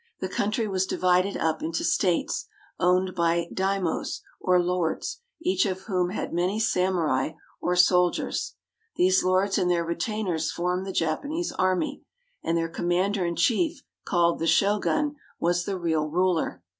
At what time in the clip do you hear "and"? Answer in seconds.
9.59-9.69, 12.43-12.57